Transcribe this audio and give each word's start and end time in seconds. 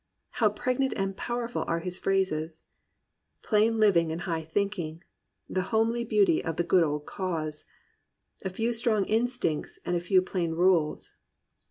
How 0.41 0.49
pregnant 0.49 0.95
and 0.97 1.15
powerful 1.15 1.63
are 1.67 1.77
his 1.81 1.99
phrases! 1.99 2.63
"Plain 3.43 3.77
living 3.79 4.11
and 4.11 4.21
high 4.21 4.41
thinking." 4.41 5.03
"The 5.47 5.61
homely 5.69 6.03
beauty 6.03 6.43
of 6.43 6.55
the 6.55 6.63
good 6.63 6.83
old 6.83 7.05
cause." 7.05 7.65
"A 8.43 8.49
few 8.49 8.73
strong 8.73 9.05
in 9.05 9.27
stincts 9.27 9.77
and 9.85 9.95
a 9.95 9.99
few 9.99 10.23
plain 10.23 10.53
rules." 10.53 11.13